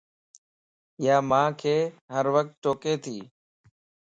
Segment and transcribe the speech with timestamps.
[1.05, 1.61] يا مانک
[2.15, 3.17] ھروقت ٽوڪي تي